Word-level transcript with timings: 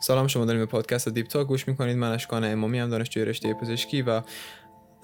سلام 0.00 0.26
شما 0.26 0.44
داریم 0.44 0.60
به 0.60 0.66
پادکست 0.66 1.08
دیپ 1.08 1.26
تاک 1.26 1.46
گوش 1.46 1.68
می‌کنید. 1.68 1.96
من 1.96 2.12
اشکان 2.12 2.44
امامی 2.44 2.78
هم 2.78 2.90
دانشجوی 2.90 3.24
رشته 3.24 3.54
پزشکی 3.54 4.02
و 4.02 4.22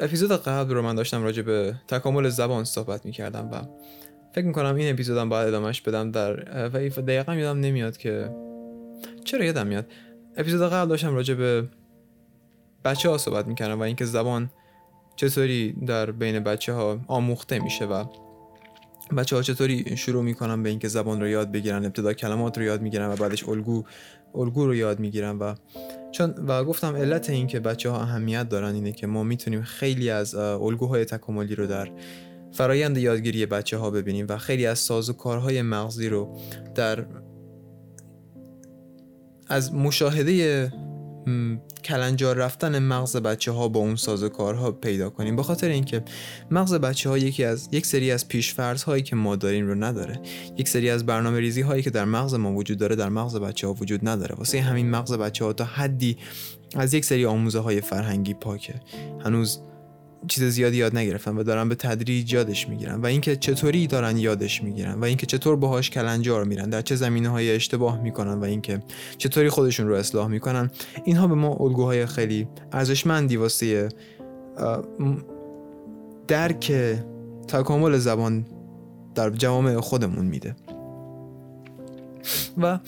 اپیزود 0.01 0.33
قبل 0.33 0.75
رو 0.75 0.83
من 0.83 0.95
داشتم 0.95 1.23
راجع 1.23 1.43
به 1.43 1.75
تکامل 1.89 2.29
زبان 2.29 2.65
صحبت 2.65 3.07
می‌کردم 3.07 3.51
و 3.51 3.61
فکر 4.33 4.45
می‌کنم 4.45 4.75
این 4.75 4.93
اپیزودم 4.93 5.29
باید 5.29 5.49
ادامهش 5.49 5.81
بدم 5.81 6.11
در 6.11 6.35
و 6.89 7.03
دقیقا 7.03 7.35
یادم 7.35 7.61
نمیاد 7.61 7.97
که 7.97 8.31
چرا 9.25 9.45
یادم 9.45 9.67
میاد. 9.67 9.87
اپیزود 10.37 10.73
قبل 10.73 10.89
داشتم 10.89 11.15
راجع 11.15 11.35
به 11.35 11.69
بچه 12.85 13.09
ها 13.09 13.19
صحبت 13.19 13.47
می‌کردم 13.47 13.81
و 13.81 13.83
اینکه 13.83 14.05
زبان 14.05 14.51
چطوری 15.17 15.73
در 15.73 16.11
بین 16.11 16.41
بچه 16.41 16.73
ها 16.73 17.01
آموخته 17.07 17.59
میشه 17.59 17.85
و 17.85 18.05
بچه 19.17 19.37
ها 19.37 19.43
چطوری 19.43 19.97
شروع 19.97 20.23
می‌کنن 20.23 20.63
به 20.63 20.69
اینکه 20.69 20.89
زبان 20.89 21.21
رو 21.21 21.29
یاد 21.29 21.53
بگیرن 21.53 21.85
ابتدا 21.85 22.13
کلمات 22.13 22.59
رو 22.59 22.65
یاد 22.65 22.83
می‌گیرن 22.83 23.09
و 23.09 23.17
بعدش 23.17 23.49
الگو 23.49 23.85
الگو 24.35 24.67
رو 24.67 24.75
یاد 24.75 25.01
می‌گیرن 25.01 25.39
و 25.39 25.55
چون 26.13 26.35
و 26.49 26.65
گفتم 26.65 26.97
علت 26.97 27.31
این 27.31 27.47
که 27.47 27.61
بچه 27.61 27.91
ها 27.91 28.01
اهمیت 28.01 28.49
دارن 28.49 28.75
اینه 28.75 28.93
که 28.93 29.07
ما 29.07 29.23
می‌تونیم 29.23 29.63
خیلی 29.63 30.11
از 30.11 30.35
الگوهای 30.35 31.05
تکاملی 31.05 31.55
رو 31.55 31.67
در 31.67 31.89
فرایند 32.53 32.99
یادگیری 32.99 33.47
بچه 33.47 33.77
ها 33.77 33.91
ببینیم 33.91 34.27
و 34.29 34.39
خیلی 34.39 34.67
از 34.67 34.79
ساز 34.79 35.11
و 35.11 35.13
کارهای 35.13 35.63
مغزی 35.63 36.09
رو 36.09 36.39
در 36.75 37.07
از 39.49 39.75
مشاهده 39.75 40.73
کلنجار 41.85 42.37
رفتن 42.37 42.79
مغز 42.79 43.17
بچه 43.17 43.53
ها 43.53 43.69
با 43.69 43.81
اون 43.81 43.97
کارها 44.29 44.73
پیدا 44.73 45.11
کنیم. 45.11 45.37
به 45.37 45.43
خاطر 45.43 45.69
اینکه 45.69 46.03
مغز 46.51 46.75
بچه 46.75 47.09
ها 47.09 47.19
یکی 47.19 47.45
از 47.45 47.69
یک 47.73 47.87
سری 47.87 48.11
از 48.11 48.29
پیشفرض 48.29 48.83
هایی 48.83 49.03
که 49.03 49.17
ما 49.17 49.37
داریم 49.37 49.67
رو 49.67 49.75
نداره. 49.75 50.21
یک 50.57 50.69
سری 50.69 50.91
از 50.91 51.07
برنامه 51.07 51.41
ریزی 51.41 51.61
هایی 51.61 51.83
که 51.83 51.91
در 51.91 52.05
مغز 52.05 52.35
ما 52.35 52.53
وجود 52.53 52.79
داره 52.79 52.97
در 52.97 53.09
مغز 53.09 53.37
بچه 53.37 53.67
ها 53.67 53.73
وجود 53.73 54.09
نداره. 54.09 54.35
واسه 54.35 54.61
همین 54.61 54.91
مغز 54.91 55.13
بچه 55.13 55.45
ها 55.45 55.53
تا 55.53 55.65
حدی 55.65 56.17
از 56.77 56.95
یک 56.95 57.05
سری 57.05 57.27
آموزه 57.27 57.59
های 57.59 57.81
فرهنگی 57.81 58.35
پاکه. 58.35 58.75
هنوز 59.25 59.61
چیز 60.29 60.45
زیادی 60.45 60.77
یاد 60.77 60.97
نگرفتن 60.97 61.37
و 61.37 61.43
دارن 61.43 61.69
به 61.69 61.75
تدریج 61.75 62.33
یادش 62.33 62.69
می‌گیرن 62.69 63.01
و 63.01 63.07
اینکه 63.07 63.37
چطوری 63.37 63.87
دارن 63.87 64.17
یادش 64.17 64.63
می‌گیرن 64.63 64.95
و 64.95 65.05
اینکه 65.05 65.27
چطور 65.27 65.57
باهاش 65.57 65.91
کلنجار 65.91 66.45
میرن 66.45 66.71
در 66.71 66.83
چه 66.83 66.97
زمینه 66.97 67.29
های 67.29 67.51
اشتباه 67.51 68.03
می‌کنن 68.03 68.35
و 68.35 68.45
اینکه 68.45 68.83
چطوری 69.19 69.49
خودشون 69.49 69.89
رو 69.89 69.95
اصلاح 69.95 70.29
می‌کنن 70.29 70.71
اینها 71.05 71.27
به 71.27 71.35
ما 71.35 71.57
الگوهای 71.61 72.07
خیلی 72.07 72.49
ارزشمندی 72.73 73.37
واسه 73.37 73.89
درک 76.29 76.73
تکامل 77.49 77.99
زبان 77.99 78.47
در 79.15 79.31
جوامع 79.31 79.81
خودمون 79.81 80.25
میده. 80.25 80.57
و 82.59 82.79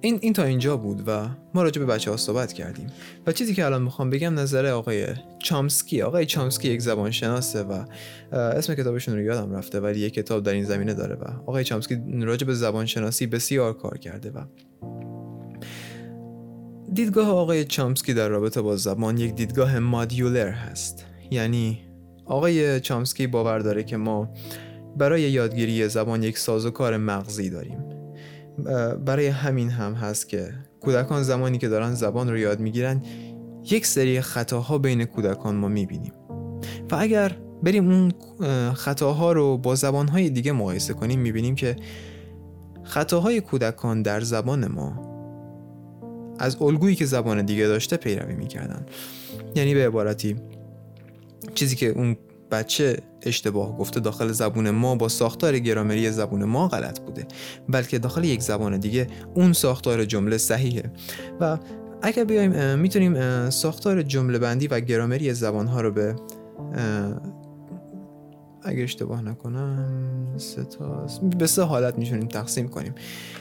این 0.00 0.18
این 0.22 0.32
تا 0.32 0.44
اینجا 0.44 0.76
بود 0.76 1.02
و 1.06 1.28
ما 1.54 1.62
راجع 1.62 1.80
به 1.80 1.86
بچه 1.86 2.10
ها 2.10 2.16
صحبت 2.16 2.52
کردیم. 2.52 2.86
و 3.26 3.32
چیزی 3.32 3.54
که 3.54 3.64
الان 3.64 3.82
می‌خوام 3.82 4.10
بگم 4.10 4.38
نظر 4.38 4.66
آقای 4.66 5.06
چامسکی. 5.38 6.02
آقای 6.02 6.26
چامسکی 6.26 6.68
یک 6.68 6.80
زبان 6.80 7.10
شناسه 7.10 7.62
و 7.62 7.84
اسم 8.32 8.74
کتابشون 8.74 9.14
رو 9.14 9.20
یادم 9.20 9.52
رفته 9.52 9.80
ولی 9.80 10.00
یک 10.00 10.14
کتاب 10.14 10.42
در 10.42 10.52
این 10.52 10.64
زمینه 10.64 10.94
داره 10.94 11.14
و 11.14 11.24
آقای 11.46 11.64
چامسکی 11.64 12.02
راجع 12.20 12.46
به 12.46 12.54
زبان 12.54 12.86
شناسی 12.86 13.26
بسیار 13.26 13.72
کار 13.72 13.98
کرده 13.98 14.30
و 14.30 14.44
دیدگاه 16.92 17.28
آقای 17.28 17.64
چامسکی 17.64 18.14
در 18.14 18.28
رابطه 18.28 18.60
با 18.60 18.76
زبان 18.76 19.18
یک 19.18 19.34
دیدگاه 19.34 19.78
مادیولر 19.78 20.48
هست. 20.48 21.04
یعنی 21.30 21.80
آقای 22.24 22.80
چامسکی 22.80 23.26
باور 23.26 23.58
داره 23.58 23.84
که 23.84 23.96
ما 23.96 24.34
برای 24.96 25.22
یادگیری 25.22 25.88
زبان 25.88 26.22
یک 26.22 26.38
سازوکار 26.38 26.96
مغزی 26.96 27.50
داریم. 27.50 27.87
برای 29.04 29.26
همین 29.26 29.70
هم 29.70 29.92
هست 29.94 30.28
که 30.28 30.52
کودکان 30.80 31.22
زمانی 31.22 31.58
که 31.58 31.68
دارن 31.68 31.94
زبان 31.94 32.30
رو 32.30 32.38
یاد 32.38 32.60
می‌گیرن 32.60 33.02
یک 33.70 33.86
سری 33.86 34.20
خطاها 34.20 34.78
بین 34.78 35.04
کودکان 35.04 35.56
ما 35.56 35.68
می‌بینیم. 35.68 36.12
و 36.90 36.94
اگر 36.94 37.36
بریم 37.62 37.90
اون 37.90 38.12
خطاها 38.72 39.32
رو 39.32 39.58
با 39.58 39.74
زبانهای 39.74 40.30
دیگه 40.30 40.52
مقایسه 40.52 40.94
کنیم 40.94 41.20
می‌بینیم 41.20 41.54
که 41.54 41.76
خطاهای 42.82 43.40
کودکان 43.40 44.02
در 44.02 44.20
زبان 44.20 44.66
ما 44.66 45.08
از 46.38 46.62
الگویی 46.62 46.94
که 46.94 47.04
زبان 47.04 47.44
دیگه 47.44 47.66
داشته 47.66 47.96
پیروی 47.96 48.34
می‌کردن. 48.34 48.86
یعنی 49.54 49.74
به 49.74 49.86
عبارتی 49.86 50.36
چیزی 51.54 51.76
که 51.76 51.86
اون 51.86 52.16
بچه 52.50 52.96
اشتباه 53.22 53.78
گفته 53.78 54.00
داخل 54.00 54.32
زبون 54.32 54.70
ما 54.70 54.94
با 54.94 55.08
ساختار 55.08 55.58
گرامری 55.58 56.10
زبون 56.10 56.44
ما 56.44 56.68
غلط 56.68 57.00
بوده 57.00 57.26
بلکه 57.68 57.98
داخل 57.98 58.24
یک 58.24 58.42
زبان 58.42 58.78
دیگه 58.78 59.06
اون 59.34 59.52
ساختار 59.52 60.04
جمله 60.04 60.38
صحیحه. 60.38 60.92
و 61.40 61.58
اگر 62.02 62.24
بیایم 62.24 62.78
می‌تونیم 62.78 63.50
ساختار 63.50 64.02
جمله 64.02 64.38
بندی 64.38 64.66
و 64.66 64.80
گرامری 64.80 65.34
زبان 65.34 65.66
ها 65.66 65.80
رو 65.80 65.90
به 65.90 66.16
اگر 68.62 68.82
اشتباه 68.82 69.22
نکنم 69.22 70.34
سه 70.36 70.66
به 71.38 71.46
سه 71.46 71.62
حالت 71.62 71.98
می‌تونیم 71.98 72.28
تقسیم 72.28 72.68
کنیم. 72.68 72.94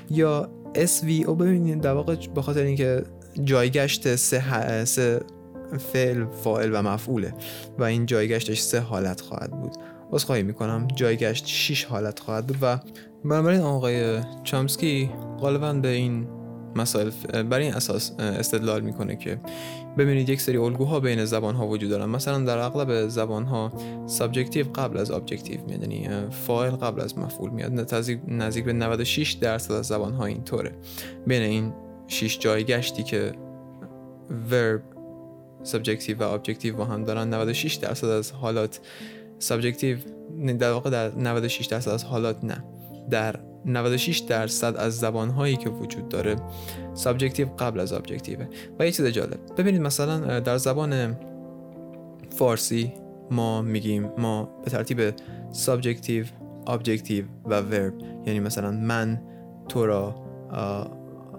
یا 0.10 0.50
SVO 0.74 1.30
ببینید 1.30 1.82
در 1.82 1.94
واقع 1.94 2.16
به 2.36 2.42
خاطر 2.42 2.64
اینکه 2.64 3.04
جایگشت 3.44 4.16
سه, 4.16 4.86
سه 4.86 5.20
فعل 5.78 6.26
فاعل 6.26 6.70
و 6.74 6.82
مفعوله 6.82 7.34
و 7.80 7.84
این 7.84 8.06
جایگشتش 8.06 8.60
سه 8.60 8.80
حالت 8.80 9.22
خواهد 9.22 9.52
بود. 9.62 9.72
خواهی 10.12 10.44
می‌کنم 10.44 10.88
جایگشت 10.96 11.46
6 11.48 11.86
حالت 11.86 12.20
خواهد 12.20 12.48
بود 12.48 12.58
و 12.62 12.80
بنابراین 13.26 13.62
آقای 13.62 14.20
چامسکی 14.44 15.10
غالبا 15.40 15.74
به 15.74 15.88
این 15.88 16.28
مسائل 16.76 17.10
بر 17.44 17.60
این 17.60 17.74
اساس 17.74 18.12
استدلال 18.20 18.82
می‌کنه 18.82 19.16
که 19.16 19.40
ببینید 19.98 20.30
یک 20.30 20.42
سری 20.42 20.58
الگوها 20.58 21.00
بین 21.00 21.26
زبان 21.26 21.56
ها 21.56 21.68
وجود 21.68 21.90
دارن. 21.90 22.06
مثلا 22.06 22.40
در 22.40 22.58
اغلب 22.58 23.08
زبان 23.08 23.46
ها 23.46 23.72
subjective 24.06 24.66
قبل 24.76 24.98
از 24.98 25.12
objective 25.12 25.60
میاد 25.68 25.82
یعنی 25.82 26.10
فاعل 26.32 26.72
قبل 26.72 27.02
از 27.02 27.18
مفعول 27.18 27.50
میاد. 27.50 27.94
نزدیک 28.28 28.66
به 28.66 28.74
96 28.74 29.32
درصد 29.32 29.72
از 29.72 29.86
زبان 29.86 30.14
ها 30.14 30.26
اینطوره. 30.26 30.72
بین 31.28 31.42
این 31.42 31.74
6 32.08 32.40
جایگشتی 32.40 33.04
که 33.04 33.32
verb 34.52 34.82
subjective 35.64 36.18
و 36.18 36.24
objective 36.24 36.76
با 36.76 36.86
هم 36.86 37.04
دارن. 37.04 37.34
96 37.34 37.76
درصد 37.76 38.08
از 38.08 38.32
حالات 38.32 38.80
subjective 39.40 39.98
در 40.60 40.72
واقع 40.72 40.90
در 40.90 41.16
96 41.16 41.66
درصد 41.66 41.92
از 41.92 42.04
حالات 42.04 42.44
نه. 42.44 42.64
در 43.10 43.40
96 43.66 44.18
درصد 44.18 44.76
از 44.78 44.98
زبانهایی 45.00 45.56
که 45.56 45.70
وجود 45.70 46.10
داره 46.10 46.36
subjective 46.94 47.48
قبل 47.60 47.80
از 47.80 47.94
objective 47.94 48.38
ه. 48.38 48.48
و 48.80 48.86
یه 48.86 48.92
چیز 48.92 49.06
جالب 49.06 49.40
ببینید 49.58 49.82
مثلا 49.82 50.40
در 50.40 50.58
زبان 50.58 51.18
فارسی 52.30 52.94
ما 53.32 53.62
میگیم 53.62 54.12
ما 54.18 54.50
به 54.64 54.72
ترتیب 54.72 55.14
subjective 55.52 56.26
objective 56.68 57.26
و 57.46 57.62
verb. 57.62 57.94
یعنی 58.26 58.40
مثلا 58.40 58.72
من 58.72 59.22
تو 59.70 59.86
را 59.86 60.16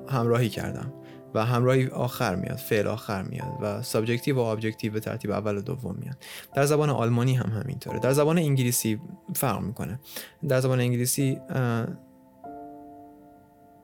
همراهی 0.09 0.49
کردم. 0.49 0.93
و 1.35 1.45
همراهی 1.45 1.87
آخر 1.87 2.35
میاد 2.35 2.57
فعل 2.57 2.87
آخر 2.87 3.23
میاد 3.23 3.53
و 3.61 3.83
subjective 3.83 4.37
و 4.37 4.39
objective 4.39 4.93
به 4.93 5.01
ترتیب 5.01 5.31
اول 5.31 5.57
و 5.57 5.61
دوم 5.61 5.97
میاد. 6.01 6.17
در 6.55 6.67
زبان 6.67 6.91
آلمانی 6.91 7.35
هم 7.35 7.51
همینطوره. 7.51 7.99
در 7.99 8.13
زبان 8.13 8.39
انگلیسی 8.39 9.01
فرق 9.35 9.61
می‌کنه. 9.61 10.01
در 10.49 10.61
زبان 10.61 10.81
انگلیسی 10.81 11.41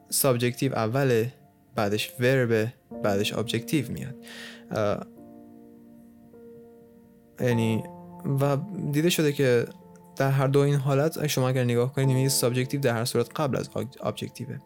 subjective 0.09 0.75
اول 0.75 1.27
بعدش 1.75 2.13
verb 2.21 2.73
بعدش 3.03 3.33
objective 3.33 3.93
میاد. 3.93 4.15
یعنی 7.41 7.83
و 8.41 8.57
دیده 8.93 9.11
شده 9.11 9.33
که 9.33 9.67
در 10.17 10.31
هر 10.31 10.47
دو 10.47 10.61
این 10.61 10.75
حالت 10.75 11.27
شما 11.27 11.49
اگر 11.49 11.65
نگاه 11.65 11.93
کنید 11.93 12.09
می‌بینید 12.09 12.31
subjective 12.31 12.81
در 12.81 12.95
هر 12.95 13.05
صورت 13.05 13.41
قبل 13.41 13.57
از 13.57 13.71
objective 14.03 14.53
ه 14.53 14.59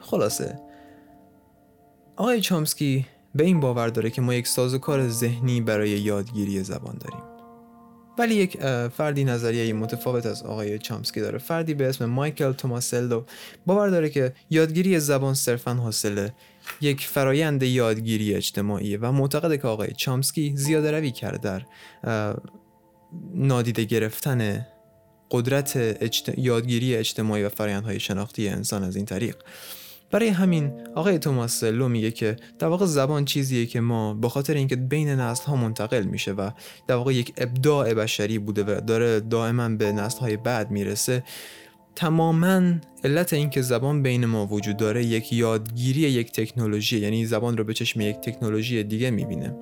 خلاصه. 0.00 0.60
آقای 2.18 2.40
چامسکی 2.40 3.06
به 3.34 3.44
این 3.44 3.60
باور 3.60 3.88
داره 3.88 4.10
که 4.10 4.20
ما 4.20 4.34
یک 4.34 4.46
سازوکار 4.46 5.08
ذهنی 5.08 5.60
برای 5.60 5.90
یادگیری 5.90 6.62
زبان 6.62 6.98
داریم. 7.00 7.20
ولی 8.18 8.34
یک 8.34 8.56
فردی 8.88 9.24
نظریه 9.24 9.72
متفاوت 9.72 10.26
از 10.26 10.42
آقای 10.42 10.78
چامسکی 10.78 11.20
داره. 11.20 11.38
فردی 11.38 11.74
به 11.74 11.88
اسم 11.88 12.04
مایکل 12.04 12.52
توماسلو 12.52 13.22
باور 13.66 13.88
داره 13.88 14.08
که 14.08 14.32
یادگیری 14.50 15.00
زبان 15.00 15.34
صرفا 15.34 15.74
حاصله 15.74 16.34
یک 16.80 17.06
فرایند 17.06 17.62
یادگیری 17.62 18.34
اجتماعیه 18.34 18.98
و 18.98 19.12
معتقده 19.12 19.58
که 19.58 19.68
آقای 19.68 19.92
چامسکی 19.96 20.52
زیاده 20.56 20.90
روی 20.90 21.10
کرده 21.10 21.38
در 21.38 21.64
نادیده 23.34 23.84
گرفتن 23.84 24.66
قدرت 25.30 25.76
یادگیری 26.38 26.96
اجتماعی 26.96 27.42
و 27.42 27.48
فرایندهای 27.48 28.00
شناختی 28.00 28.48
انسان 28.48 28.84
از 28.84 28.96
این 28.96 29.04
طریق. 29.04 29.36
برای 30.10 30.28
همین 30.28 30.72
آقای 30.94 31.18
توماس 31.18 31.64
لو 31.64 31.88
میگه 31.88 32.10
که 32.10 32.36
در 32.58 32.66
واقع 32.66 32.86
زبان 32.86 33.24
چیزیه 33.24 33.66
که 33.66 33.80
ما 33.80 34.14
به 34.14 34.28
خاطر 34.28 34.54
اینکه 34.54 34.76
بین 34.76 35.08
نسل 35.08 35.44
ها 35.44 35.56
منتقل 35.56 36.02
میشه 36.02 36.32
و 36.32 36.50
در 36.86 36.94
واقع 36.94 37.14
یک 37.14 37.32
ابداع 37.36 37.94
بشری 37.94 38.38
بوده 38.38 38.64
و 38.64 38.80
داره 38.80 39.20
دائما 39.20 39.68
به 39.68 39.92
نسل 39.92 40.20
های 40.20 40.36
بعد 40.36 40.70
می‌رسه 40.70 41.24
تماما 41.96 42.62
علت 43.04 43.32
اینکه 43.32 43.62
زبان 43.62 44.02
بین 44.02 44.26
ما 44.26 44.46
وجود 44.46 44.76
داره 44.76 45.04
یک 45.04 45.32
یادگیری 45.32 46.00
یک 46.00 46.32
تکنولوژی 46.32 46.98
یعنی 46.98 47.26
زبان 47.26 47.56
رو 47.56 47.64
به 47.64 47.74
چشم 47.74 48.00
یک 48.00 48.16
تکنولوژی 48.16 48.84
دیگه 48.84 49.10
می‌بینه. 49.10 49.56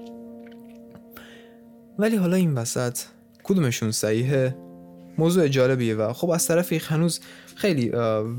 ولی 1.99 2.17
حالا 2.17 2.37
این 2.37 2.55
وسط 2.55 2.99
کدومشون 3.45 3.91
صحیحه؟ 3.91 4.57
موضوع 5.19 5.49
جالبیه 5.49 5.95
و 5.95 6.13
خب 6.13 6.31
از 6.31 6.47
طرف 6.47 6.73
هنوز 6.73 7.21
خیلی 7.57 7.89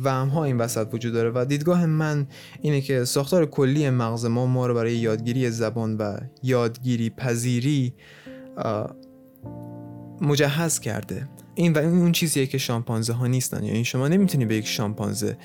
وهم 0.03 0.27
ها 0.27 0.43
این 0.43 0.57
وسط 0.57 0.87
وجود 0.93 1.13
داره 1.13 1.31
و 1.35 1.45
دیدگاه 1.45 1.85
من 1.85 2.27
اینه 2.61 2.81
که 2.81 3.05
ساختار 3.05 3.45
کلی 3.45 3.89
مغز 3.89 4.25
ما 4.25 4.45
ما 4.45 4.67
رو 4.67 4.73
برای 4.73 4.95
یادگیری 4.95 5.49
زبان 5.49 5.97
و 5.97 6.17
یادگیری 6.43 7.09
پذیری 7.09 7.93
مجهز 10.21 10.79
کرده. 10.79 11.29
این 11.55 11.73
و 11.73 11.77
اون 11.77 12.11
چیزیه 12.11 12.45
که 12.45 12.57
شامپانزه 12.57 13.13
ها 13.13 13.27
نیستن. 13.27 13.63
یعنی 13.63 13.85
شما 13.85 14.07
نمی‌تونی 14.07 14.45
به 14.45 14.55
یک 14.55 14.67
شامپانزه 14.67 15.37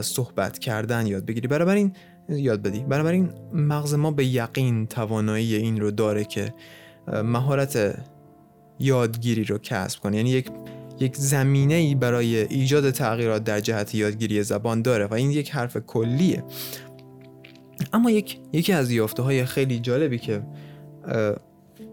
صحبت 0.00 0.58
کردن 0.58 1.06
یاد 1.06 1.24
بگیری. 1.24 1.48
برابر 1.48 1.74
این 1.74 1.92
یاد 2.28 2.62
بدی. 2.62 2.80
برابر 2.80 3.12
این 3.12 3.30
مغز 3.52 3.94
ما 3.94 4.10
به 4.10 4.26
یقین 4.26 4.86
توانایی 4.86 5.54
این 5.54 5.80
رو 5.80 5.90
داره 5.90 6.24
که 6.24 6.54
مهارت 7.24 8.02
یادگیری 8.78 9.44
رو 9.44 9.58
کسب 9.58 10.00
کنه. 10.00 10.16
یعنی 10.16 10.30
یک 10.30 10.50
یک 11.00 11.16
زمینه 11.16 11.74
ای 11.74 11.94
برای 11.94 12.36
ایجاد 12.36 12.90
تغییرات 12.90 13.44
در 13.44 13.60
جهت 13.60 13.94
یادگیری 13.94 14.42
زبان 14.42 14.82
داره 14.82 15.06
و 15.06 15.14
این 15.14 15.30
یک 15.30 15.50
حرف 15.50 15.76
کلیه. 15.76 16.44
اما 17.92 18.10
یک 18.10 18.40
یکی 18.52 18.72
از 18.72 18.90
یافته 18.90 19.22
های 19.22 19.44
خیلی 19.44 19.78
جالبی 19.78 20.18
که 20.18 20.42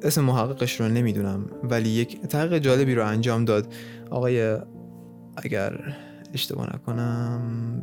اسم 0.03 0.23
محققش 0.23 0.79
رو 0.79 0.87
نمی‌دونم 0.87 1.45
ولی 1.63 1.89
یک 1.89 2.21
تحقیق 2.21 2.57
جالبی 2.57 2.95
رو 2.95 3.05
انجام 3.05 3.45
داد. 3.45 3.73
آقای 4.09 4.57
اگر 5.37 5.97
اشتباه 6.33 6.75
نکنم 6.75 7.81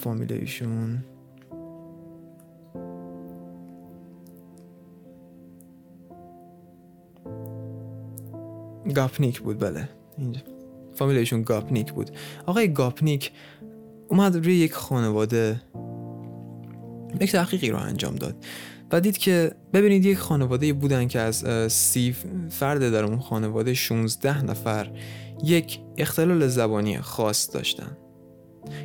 فامیل 0.00 0.32
ایشون. 0.32 1.04
گاپنیک 8.94 9.40
بود 9.40 9.58
بله. 9.58 9.88
اینجا. 10.20 10.40
فامیل 10.94 11.16
ایشون 11.16 11.42
گاپنیک 11.42 11.92
بود. 11.92 12.10
آقای 12.46 12.72
گاپنیک 12.72 13.32
اومد 14.08 14.36
روی 14.36 14.56
یک 14.56 14.72
خانواده 14.72 15.60
یک 17.20 17.32
تحقیقی 17.32 17.70
رو 17.70 17.78
انجام 17.78 18.14
داد 18.14 18.36
و 18.92 19.00
دید 19.00 19.18
که 19.18 19.52
ببینید 19.72 20.04
یک 20.04 20.18
خانواده 20.18 20.72
بودن 20.72 21.08
که 21.08 21.20
از 21.20 21.44
سی 21.72 22.16
فرد 22.50 22.92
در 22.92 23.04
اون 23.04 23.18
خانواده 23.18 23.74
16 23.74 24.44
نفر 24.44 24.90
یک 25.44 25.80
اختلال 25.96 26.46
زبانی 26.46 26.98
خاص 26.98 27.54
داشتن 27.54 27.96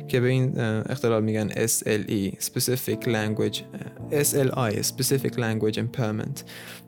که 0.08 0.20
به 0.20 0.28
این 0.28 0.60
اختلال 0.60 1.24
میگن 1.24 1.48
SLE 1.48 2.34
Specific 2.44 3.04
Language 3.04 3.58
SLI 4.10 4.82
Specific 4.82 5.32
Language 5.32 5.76
Impairment. 5.78 6.42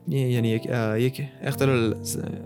یعنی 0.07 0.47
یک, 0.47 0.69
یک 0.97 1.23
اختلال 1.41 1.95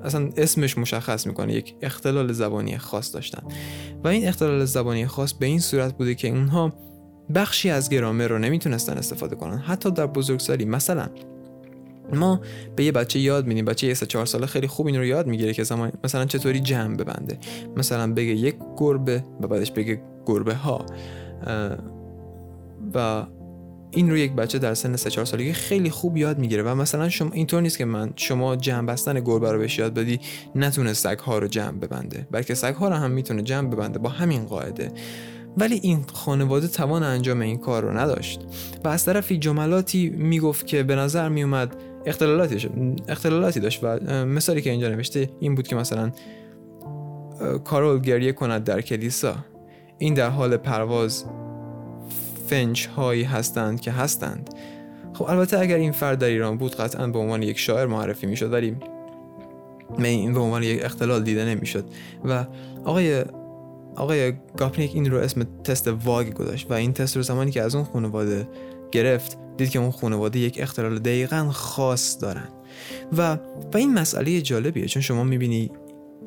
اصلا 0.04 0.30
اسمش 0.38 0.78
مشخص 0.78 1.28
می‌کنه 1.28 1.54
یک 1.54 1.76
اختلال 1.82 2.32
زبانی 2.32 2.78
خاص 2.78 3.16
داشتن. 3.16 3.44
و 4.04 4.08
این 4.08 4.28
اختلال 4.28 4.66
زبانی 4.66 5.08
خاص 5.08 5.34
به 5.34 5.46
این 5.46 5.60
صورت 5.60 5.98
بوده 5.98 6.16
که 6.16 6.30
اونها 6.30 6.74
بخشی 7.36 7.70
از 7.70 7.90
گرامر 7.90 8.28
رو 8.28 8.40
نمی‌تونستن 8.40 8.98
استفاده 8.98 9.36
کنن. 9.36 9.58
حتی 9.58 9.92
در 9.92 10.08
بزرگسالی 10.08 10.66
مثلا 10.66 11.10
ما 12.14 12.42
به 12.76 12.84
یه 12.84 12.92
بچه 12.92 13.20
یاد 13.20 13.48
میدیم 13.48 13.66
بچه 13.66 13.88
یه 13.88 13.94
سه 13.94 14.06
چهار 14.06 14.26
ساله 14.26 14.46
خیلی 14.46 14.68
خوب 14.68 14.88
این 14.88 14.96
رو 14.96 15.06
یاد 15.06 15.28
می‌گیره 15.28 15.54
که 15.54 15.64
زمان 15.64 15.92
مثلا 16.04 16.26
چطوری 16.26 16.60
جمع 16.60 16.96
ببنده. 16.96 17.38
مثلا 17.78 18.14
بگه 18.14 18.32
یک 18.32 18.56
گربه 18.78 19.24
و 19.42 19.48
بعدش 19.48 19.72
بگه 19.72 20.02
گربه 20.26 20.56
ها 20.56 20.86
و 22.94 23.26
این 23.96 24.10
رو 24.10 24.18
یک 24.18 24.32
بچه 24.32 24.60
در 24.60 24.74
سن 24.74 24.96
3 24.96 25.10
4 25.10 25.26
سالگی 25.26 25.54
خیلی 25.54 25.90
خوب 25.90 26.18
یاد 26.18 26.38
می‌گیره 26.38 26.64
و 26.64 26.76
مثلا 26.76 27.10
شما 27.10 27.30
اینطور 27.34 27.62
نیست 27.62 27.78
که 27.78 27.86
من 27.86 28.14
شما 28.16 28.56
جمع 28.56 28.88
بستن 28.88 29.20
گربه 29.20 29.52
رو 29.52 29.60
بهش 29.60 29.78
یاد 29.78 29.94
بدی 29.94 30.20
نتونه 30.56 30.94
سگ 30.94 31.20
ها 31.20 31.40
رو 31.40 31.48
جمع 31.48 31.78
ببنده. 31.78 32.28
بلکه 32.32 32.54
سگ 32.54 32.74
ها 32.74 32.90
رو 32.90 32.96
هم 32.96 33.12
می‌تونه 33.12 33.42
جمع 33.42 33.70
ببنده 33.70 34.00
با 34.00 34.10
همین 34.10 34.46
قاعده. 34.46 34.92
ولی 35.58 35.80
این 35.84 36.06
خانواده 36.14 36.68
توان 36.68 37.04
انجام 37.04 37.42
این 37.42 37.58
کار 37.58 37.84
رو 37.84 37.98
نداشت. 37.98 38.42
و 38.84 38.88
از 38.88 39.06
طرفی 39.06 39.38
جملاتی 39.38 40.10
می‌گفت 40.10 40.68
که 40.68 40.84
به 40.84 40.96
نظر 40.96 41.30
میومد 41.30 41.76
اختلالاتی, 42.06 42.70
اختلالاتی 43.08 43.60
داشت 43.60 43.80
و 43.84 44.00
مثالی 44.26 44.62
که 44.62 44.70
اینجا 44.70 44.90
نوشته 44.90 45.30
این 45.40 45.56
بود 45.56 45.68
که 45.68 45.76
مثلا 45.76 46.12
کارول 47.64 48.02
گریه 48.02 48.32
کند 48.32 48.64
در 48.64 48.82
کلیسا. 48.82 49.36
این 49.98 50.14
در 50.14 50.30
حال 50.30 50.58
پرواز 50.58 51.26
فنچ 52.48 52.88
هایی 52.88 53.24
هستند 53.24 53.82
که 53.82 53.92
هستند. 53.92 54.50
خب 55.14 55.26
البته 55.30 55.60
اگر 55.60 55.78
این 55.78 55.92
فرد 55.92 56.20
در 56.20 56.28
ایران 56.28 56.58
بود 56.58 56.76
قطعا 56.76 57.08
به 57.08 57.20
عنوان 57.20 57.44
یک 57.44 57.60
شاعر 57.60 57.86
معرفی 57.86 58.28
می‌شد 58.28 58.54
ولی 58.54 58.76
این 60.00 60.34
به 60.34 60.40
عنوان 60.40 60.64
یک 60.64 60.86
اختلال 60.86 61.24
دیده 61.24 61.46
نمی‌شد. 61.46 61.86
و 62.26 62.46
آقای 62.86 63.26
آقای 63.96 64.34
گاپنیک 64.58 64.92
این 64.96 65.12
رو 65.12 65.18
اسم 65.18 65.44
تست 65.64 65.88
واگ 65.88 66.34
گذاشت 66.34 66.72
و 66.72 66.74
این 66.74 66.94
تست 66.94 67.18
رو 67.18 67.24
زمانی 67.24 67.52
که 67.52 67.62
از 67.62 67.76
اون 67.76 67.84
خانواده 67.84 68.48
گرفت 68.92 69.38
دید 69.58 69.70
که 69.70 69.80
اون 69.80 69.92
خانواده 69.92 70.40
یک 70.40 70.58
اختلال 70.62 71.00
دقیقا 71.00 71.50
خاص 71.52 72.22
دارن. 72.22 72.48
و 73.18 73.38
و 73.74 73.78
این 73.78 73.94
مسئله 73.94 74.42
جالبیه 74.42 74.86
چون 74.86 75.02
شما 75.02 75.24
می‌بینی 75.24 75.72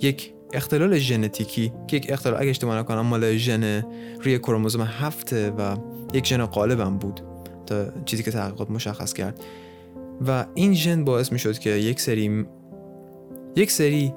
یک 0.01 0.33
اختلال 0.53 0.99
ژنتیکی 0.99 1.73
که 1.87 1.97
یک 1.97 2.07
اختلال 2.09 2.41
اگه 2.41 2.51
اشتباه 2.51 2.79
نکنم 2.79 3.01
مال 3.01 3.37
ژن 3.37 3.83
روی 4.23 4.39
کروموزوم 4.39 4.83
هفته 4.83 5.51
و 5.51 5.77
یک 6.15 6.27
ژن 6.27 6.47
غالبم 6.47 6.99
بود 6.99 7.21
تا 7.67 7.87
چیزی 8.05 8.23
که 8.23 8.31
تحقیقات 8.31 8.71
مشخص 8.71 9.13
کرد. 9.13 9.41
و 10.27 10.47
این 10.55 10.75
ژن 10.75 11.05
باعث 11.05 11.33
می‌شد 11.33 11.59
که 11.59 11.71
یک 11.71 12.01
سری 12.01 12.47
یک 13.57 13.71
سری 13.71 14.15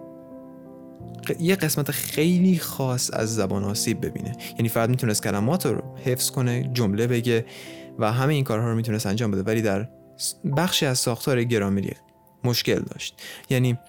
یه 1.39 1.55
قسمت 1.55 1.91
خیلی 1.91 2.59
خاص 2.59 3.13
از 3.13 3.35
زبان 3.35 3.63
آسیب 3.63 4.05
ببینه. 4.05 4.35
یعنی 4.55 4.69
فرد 4.69 4.89
می‌تونست 4.89 5.23
کلمات 5.23 5.65
رو 5.65 5.95
حفظ 6.05 6.31
کنه 6.31 6.69
جمله 6.73 7.07
بگه 7.07 7.45
و 7.99 8.11
همه 8.11 8.33
این 8.33 8.43
کارها 8.43 8.69
رو 8.69 8.75
می‌تونست 8.75 9.05
انجام 9.05 9.31
بده. 9.31 9.43
ولی 9.43 9.61
در 9.61 9.89
بخشی 10.57 10.85
از 10.85 10.99
ساختار 10.99 11.43
گرامری 11.43 11.93
مشکل 12.43 12.79
داشت. 12.79 13.21
یعنی 13.49 13.79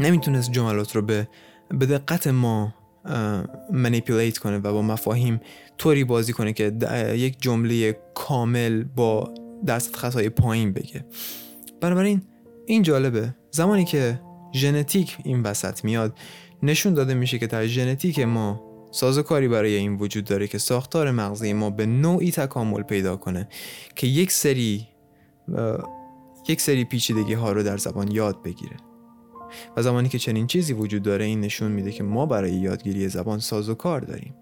نمی‌تونست 0.00 0.52
جملات 0.52 0.96
رو 0.96 1.02
به 1.02 1.28
به 1.68 1.86
دقت 1.86 2.26
ما 2.26 2.74
منیپولیت 3.72 4.38
کنه 4.38 4.58
و 4.58 4.72
با 4.72 4.82
مفاهیم 4.82 5.40
طوری 5.78 6.04
بازی 6.04 6.32
کنه 6.32 6.52
که 6.52 6.72
یک 7.14 7.36
جمله 7.40 8.00
کامل 8.14 8.84
با 8.84 9.34
درصد 9.66 9.94
خطای 9.94 10.28
پایین 10.28 10.72
بگه. 10.72 11.04
بنابراین 11.80 12.22
این 12.66 12.82
جالبه. 12.82 13.34
زمانی 13.50 13.84
که 13.84 14.20
ژنتیک 14.54 15.18
این 15.24 15.42
وسط 15.42 15.84
میاد 15.84 16.18
نشون 16.62 16.94
داده 16.94 17.14
میشه 17.14 17.38
که 17.38 17.46
در 17.46 17.66
ژنتیک 17.66 18.18
ما 18.18 18.66
سازوکاری 18.90 19.48
برای 19.48 19.74
این 19.74 19.96
وجود 19.96 20.24
داره 20.24 20.46
که 20.46 20.58
ساختار 20.58 21.10
مغزی 21.10 21.52
ما 21.52 21.70
به 21.70 21.86
نوعی 21.86 22.30
تکامل 22.30 22.82
پیدا 22.82 23.16
کنه 23.16 23.48
که 23.94 24.06
یک 24.06 24.32
سری 24.32 24.88
یک 26.48 26.60
سری 26.60 26.84
پیچیدگی 26.84 27.34
ها 27.34 27.52
رو 27.52 27.62
در 27.62 27.76
زبان 27.76 28.10
یاد 28.10 28.42
بگیره. 28.42 28.76
و 29.76 29.82
زمانی 29.82 30.08
که 30.08 30.18
چنین 30.18 30.46
چیزی 30.46 30.72
وجود 30.72 31.02
داره 31.02 31.24
این 31.24 31.40
نشون 31.40 31.72
میده 31.72 31.92
که 31.92 32.02
ما 32.02 32.26
برای 32.26 32.52
یادگیری 32.52 33.08
زبان 33.08 33.38
سازوکار 33.38 34.00
داریم. 34.00 34.34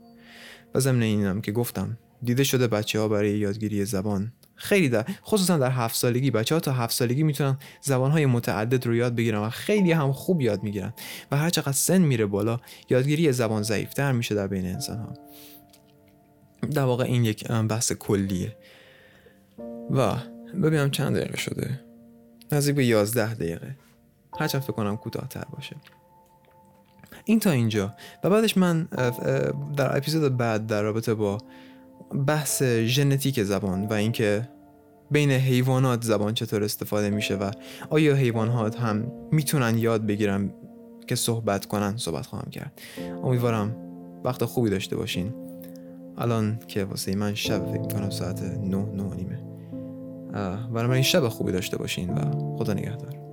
و 0.75 0.81
ضمن 0.81 1.03
اینم 1.03 1.41
که 1.41 1.53
گفتم 1.53 1.99
دیده 2.23 2.45
شده 2.45 2.67
بچه 2.67 3.01
ها 3.01 3.09
برای 3.09 3.39
یادگیری 3.39 3.85
زبان 3.85 4.33
خیلی 4.55 4.89
در 4.89 5.07
خصوصا 5.25 5.59
در 5.59 5.71
هفت 5.71 5.97
سالگی 5.97 6.31
بچه 6.31 6.55
ها 6.55 6.61
تا 6.61 6.73
هفت 6.73 6.95
سالگی 6.95 7.23
می‌تونن 7.23 7.59
زبان 7.81 8.11
های 8.11 8.27
متعدد 8.27 8.87
رو 8.87 8.95
یاد 8.95 9.15
بگیرن 9.15 9.39
و 9.39 9.51
خیلی 9.51 9.93
هم 9.93 10.13
خوب 10.13 10.41
یاد 10.41 10.63
می‌گیرن 10.63 10.93
و 11.31 11.37
هر 11.37 11.51
چقدر 11.51 11.73
سن 11.73 12.03
میره 12.03 12.27
بالا 12.27 12.61
یادگیری 12.91 13.33
زبان 13.33 13.63
ضعیفتر 13.63 14.13
میشه 14.13 14.35
در 14.35 14.47
بین 14.47 14.67
انسان 14.67 14.99
ها 14.99 15.15
در 16.73 16.83
واقع 16.83 17.05
این 17.05 17.25
یک 17.25 17.49
بحث 17.49 17.93
کلیه. 17.93 18.57
و 19.91 20.17
ببینم 20.63 20.91
چند 20.91 21.17
دقیقه 21.17 21.37
شده. 21.37 21.81
نزدیک 22.53 22.75
به 22.75 22.85
11 22.85 23.35
دقیقه. 23.35 23.77
هرچند 24.39 24.61
فکر 24.61 24.73
کنم 24.73 24.97
کوتاهتر 24.97 25.45
باشه. 25.53 25.77
این 27.25 27.41
تا 27.41 27.51
اینجا. 27.51 27.95
و 28.25 28.31
بعدش 28.31 28.57
من 28.57 28.89
در 29.77 29.97
اپیزود 29.97 30.37
بعد 30.37 30.67
در 30.67 30.83
رابطه 30.83 31.15
با 31.15 31.39
بحث 32.27 32.63
ژنتیک 32.63 33.43
زبان 33.43 33.87
و 33.87 33.93
اینکه 33.93 34.49
بین 35.11 35.31
حیوانات 35.31 36.05
زبان 36.05 36.35
چطور 36.35 36.65
استفاده 36.65 37.11
میشه 37.11 37.35
و 37.35 37.51
آیا 37.91 38.15
حیوانات 38.15 38.81
هم 38.81 39.13
می‌تونن 39.33 39.79
یاد 39.79 40.07
بگیرن 40.07 40.51
که 41.07 41.15
صحبت 41.15 41.67
کنن 41.67 41.97
صحبت 41.97 42.27
خواهم 42.27 42.51
کرد. 42.51 42.81
امیدوارم 43.25 43.77
وقت 44.25 44.45
خوبی 44.45 44.71
داشته 44.71 44.97
باشین. 44.97 45.35
الان 46.19 46.59
که 46.69 46.85
واسه 46.85 47.17
من 47.17 47.35
شب 47.35 47.73
فکر 47.73 47.83
کنم 47.83 48.11
ساعت 48.11 48.43
نه 48.43 48.77
نه 48.77 49.15
نیمه. 49.15 49.45
این 50.93 51.03
شب 51.03 51.29
خوبی 51.29 51.53
داشته 51.53 51.77
باشین 51.77 52.11
و 52.11 52.57
خدا 52.59 52.73
نگهدار. 52.73 53.24